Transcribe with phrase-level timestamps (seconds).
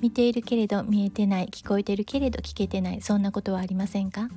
[0.00, 4.30] 見ているけれど見えてない聞こえてるけれど聞けてないそんなことはありませんか？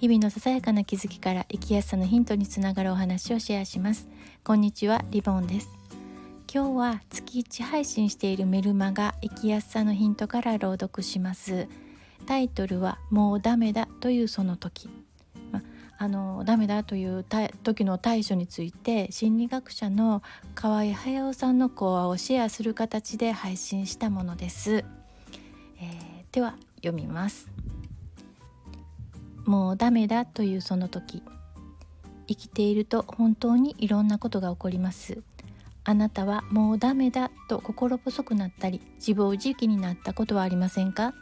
[0.00, 4.06] 日々のささやかな気づきから生きやすさのヒントにつながるお話をシェアします。
[4.44, 5.70] こんにちはリボンです。
[6.52, 11.68] 今日は月1配信しているメルマガ生きやすさのヒントから朗読します。
[12.26, 14.90] タイトルはもうダメだというその時。
[16.00, 17.24] あのダメだという
[17.64, 20.22] 時の対処について心理学者の
[20.54, 24.84] 河合隼さんの講話をシェアする形で配信したものです、
[26.32, 27.48] では読みます。
[29.44, 31.22] もうダメだというその時
[32.26, 35.22] 生きていると本当にいろんなことが起こります。
[35.84, 41.14] あなたはもうダメだと心細くなったり自暴自棄になったことはありませんか？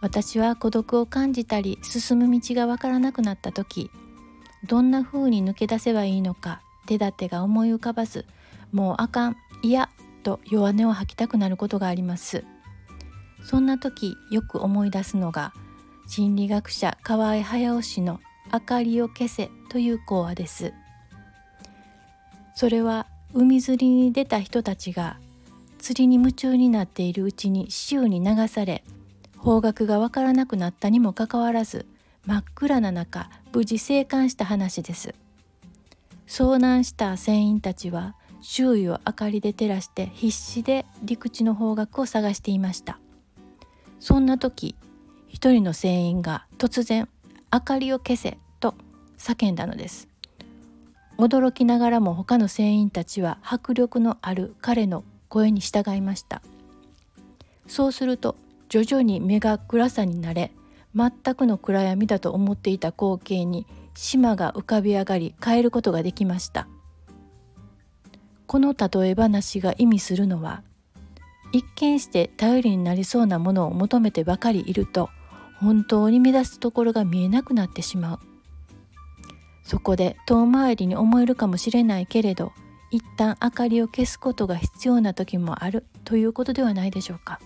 [0.00, 3.90] 私は孤独を感じたり進む道がわからなくなった時
[4.68, 8.24] どんな風に抜け出せばいいのか手立てが思い浮かばず
[8.72, 9.90] もうあかんいや
[10.22, 12.44] と弱音を吐きたくなることがあります。
[13.44, 15.52] そんな時よく思い出すのが
[16.06, 18.20] 心理学者河合隼氏の
[18.52, 20.74] 「明かりを消せ」という講話です。
[22.54, 25.18] それは海釣りに出た人たちが
[25.78, 28.84] 釣りに夢中になっているうちに潮に流され
[29.38, 31.86] 方角がわからなくなったにもかかわらず
[32.26, 35.14] 真っ暗な中無事生還した話です。
[36.26, 42.98] 遭難した船員たちは周囲を明かりで照らして必死で陸地の方角を探していました。
[44.00, 44.74] そんな時
[45.28, 47.08] 一人の船員が突然
[47.52, 48.74] 「明かりを消せ」と
[49.18, 50.08] 叫んだのです。
[51.18, 56.40] 驚きながらも他の船員たちは迫力のある彼の声に従いました。
[57.66, 58.36] そうすると
[58.70, 60.50] 徐々に目が暗さになれ
[60.96, 66.66] 全くの暗闇だと思っていた光景に島が浮かび上がり変えることができました。
[68.46, 70.62] この例え話が意味するのは
[71.52, 75.10] 一見して頼りになりそうなものを求めてばかりいると
[75.58, 78.18] 本当に目指すところが見えなくなってしまう。
[79.62, 82.52] そこで遠回りに思えるかもしれないけれど
[82.90, 87.40] 一旦明かりを消すことが必要な時もあるということではないでしょうか。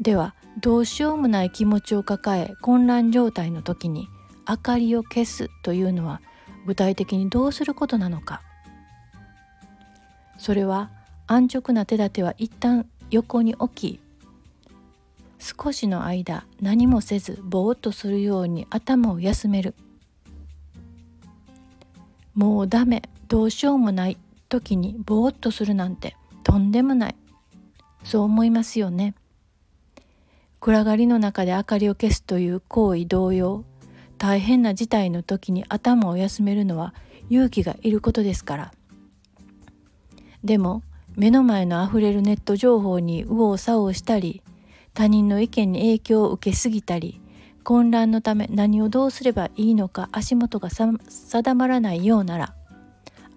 [0.00, 4.08] ではどうしようもない気持ちを抱え混乱状態の時に
[4.48, 6.20] 明かりを消すというのは
[6.66, 8.42] 具体的にどうすることなのか。
[10.38, 10.90] それは
[11.32, 14.00] 安直な手立ては一旦横に置き
[15.38, 19.76] 少しの間何もせずぼーっとするように頭を休める。
[22.34, 24.16] もうダメどうしようもない
[24.48, 27.14] 時にぼーっとするなんてとんでもない。
[28.02, 29.14] そう思いますよね。
[30.58, 33.64] 暗がりの中で明かりを消すという行為同様
[34.18, 36.92] 大変な事態の時に頭を休めるのは
[37.28, 38.72] 勇気がいることですから。
[40.42, 40.82] でも
[41.16, 44.42] 目の前のあふれるネット情報に右往左往したり
[44.94, 47.20] 他人の意見に影響を受けすぎたり
[47.62, 52.54] 混乱のため何をどうすればいいのか足元が定まらないようなら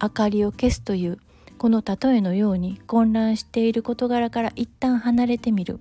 [0.02, 1.20] 明かりを消すという
[1.58, 5.80] この例えのように混乱している事柄から一旦離れてみる。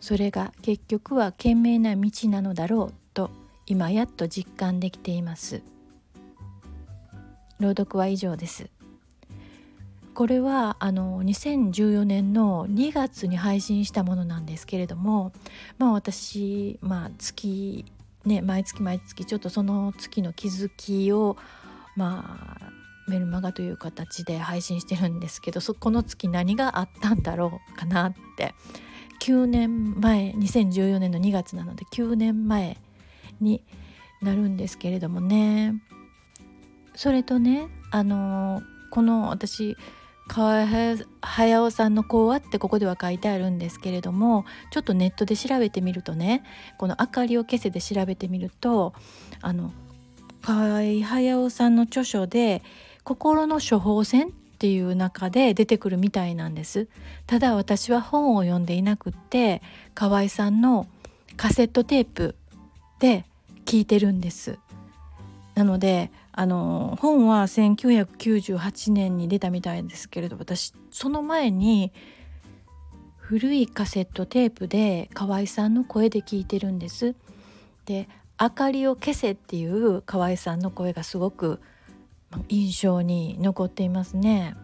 [0.00, 3.30] それが結局は賢明な道なのだろうと
[3.66, 5.62] 今やっと実感できています。
[7.60, 8.68] 朗読は以上です。
[10.14, 15.32] これはあの2014年の2月に配信したものなんですけれども
[15.78, 17.84] まあ私まあ月
[18.24, 21.36] ね毎月毎月ちょっとその月の気づきを
[21.96, 22.70] まあ
[23.08, 28.54] メルマガという形で配信してるんですけどそこの月何があったんだろうかなって。
[29.20, 32.76] 9年前2014年の2月なので9年前
[33.40, 33.62] に
[34.20, 35.74] なるんですけれどもね。
[36.94, 39.76] それとねあのこの私
[40.26, 40.66] 河合
[41.20, 46.42] 隼さんの講話ってここでは書いてあるんですけれどもちょっとネットで調べてみるとね
[46.78, 48.94] この「明かりを消せ」で調べてみると
[49.40, 49.72] あの
[50.42, 52.62] 河合隼さんの著書で
[53.04, 56.88] 「心の処方箋」っていう中で出てくるみたいなんです。
[57.26, 59.60] ただ私は本を読んでいなくって
[59.94, 60.86] 河合さんの
[61.36, 62.34] カセットテープ
[62.98, 63.26] で
[63.66, 64.58] 聞いてるんです。
[65.54, 71.92] なのであの本は1998年に出たみたいですけれど私その前に
[73.18, 77.14] 古いカセットテープで河合さんの声で聞いてるんです
[77.86, 78.08] で
[78.40, 81.60] 「明かりを消せ」っていう河合さんの声がすごく
[82.48, 84.56] 印象に残っていますね。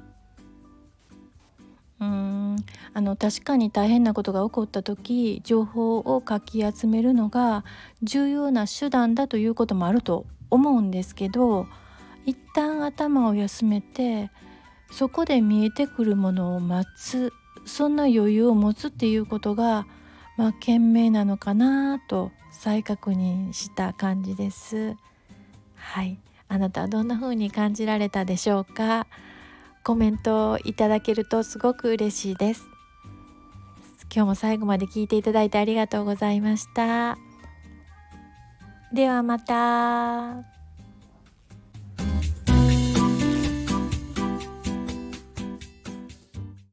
[2.00, 2.56] うん
[2.94, 7.62] あの確かに大変なことが起こった時情報をかき集めるのが
[8.02, 11.66] 重要な手段だということもあると思うんですけど
[12.26, 14.30] 一旦頭を休めて
[14.90, 17.32] そこで見えてくるものを待つ
[17.64, 19.86] そんな余裕を持つっていうことが
[20.36, 24.96] まあ賢明なのかなと再確認した感じです。
[25.76, 26.18] はい。
[26.48, 29.06] あなたはどんな風に感じられたでしょうか？
[29.84, 32.66] コメントをいただけるとすごく嬉しいです。
[34.12, 37.29] 今日も最後まで聞いていただいてありがとうございました。
[38.92, 40.59] ではまた。